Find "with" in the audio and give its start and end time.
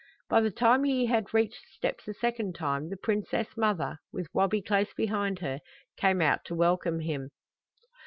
4.11-4.25